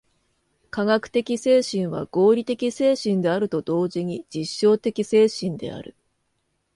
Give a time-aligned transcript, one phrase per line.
[0.71, 5.95] 科学的精神は合理的精神であると同時に実証的精神である。